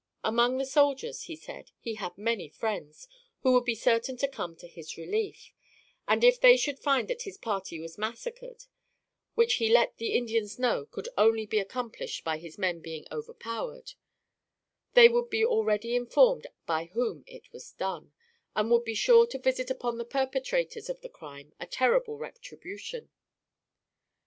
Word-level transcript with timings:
Among 0.23 0.57
the 0.57 0.65
soldiers," 0.65 1.25
he 1.25 1.35
said, 1.35 1.69
"he 1.79 1.93
had 1.93 2.17
many 2.17 2.49
friends, 2.49 3.07
who 3.41 3.51
would 3.53 3.65
be 3.65 3.75
certain 3.75 4.17
to 4.17 4.27
come 4.27 4.55
to 4.55 4.67
his 4.67 4.97
relief, 4.97 5.53
and, 6.07 6.23
if 6.23 6.41
they 6.41 6.57
should 6.57 6.79
find 6.79 7.07
that 7.07 7.21
his 7.21 7.37
party 7.37 7.79
was 7.79 7.99
massacred, 7.99 8.65
which 9.35 9.57
he 9.57 9.69
let 9.69 9.97
the 9.97 10.13
Indians 10.17 10.57
know 10.57 10.87
could 10.87 11.07
only 11.19 11.45
be 11.45 11.59
accomplished 11.59 12.23
by 12.23 12.39
his 12.39 12.57
men 12.57 12.79
being 12.79 13.05
overpowered, 13.11 13.93
they 14.95 15.07
would 15.07 15.29
be 15.29 15.45
already 15.45 15.95
informed 15.95 16.47
by 16.65 16.85
whom 16.93 17.23
it 17.27 17.53
was 17.53 17.71
done, 17.71 18.11
and 18.55 18.71
would 18.71 18.83
be 18.83 18.95
sure 18.95 19.27
to 19.27 19.37
visit 19.37 19.69
upon 19.69 19.99
the 19.99 20.03
perpetrators 20.03 20.89
of 20.89 21.01
the 21.01 21.09
crime, 21.09 21.53
a 21.59 21.67
terrible 21.67 22.17
retribution." 22.17 23.11